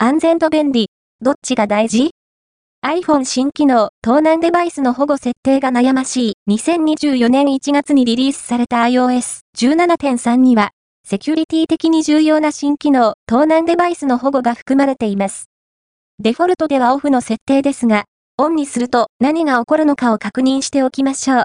[0.00, 2.12] 安全と便利、どっちが大事
[2.86, 10.70] ?iPhone 新機能、盗難デバイスの保護設定が悩ましい2024年1月にリリースされた iOS 17.3には、
[11.04, 15.50] セキュリティ的に重要な新機能、盗難デバイスの保護が含まれています。
[16.20, 18.04] デフォルトではオフの設定ですが、
[18.36, 21.44] オンにすると何が起こるのかを確認しておきましょう。